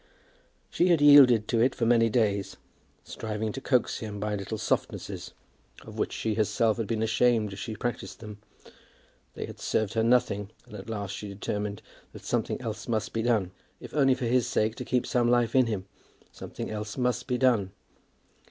[0.71, 2.57] She had yielded to it for many days,
[3.03, 5.31] striving to coax him by little softnesses
[5.83, 8.39] of which she herself had been ashamed as she practised them.
[9.35, 11.83] They had served her nothing, and at last she determined
[12.13, 13.51] that something else must be done.
[13.79, 15.85] If only for his sake, to keep some life in him,
[16.31, 17.71] something else must be done.